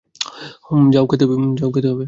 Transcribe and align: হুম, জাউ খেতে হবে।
হুম, 0.65 0.83
জাউ 0.93 1.05
খেতে 1.07 1.25
হবে। 1.25 1.35